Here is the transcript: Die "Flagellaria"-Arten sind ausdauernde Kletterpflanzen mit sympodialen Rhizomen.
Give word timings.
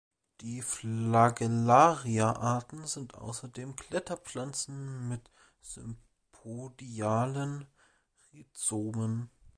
Die 0.39 0.63
"Flagellaria"-Arten 0.63 2.87
sind 2.87 3.13
ausdauernde 3.13 3.75
Kletterpflanzen 3.83 5.07
mit 5.07 5.29
sympodialen 5.61 7.67
Rhizomen. 8.33 9.29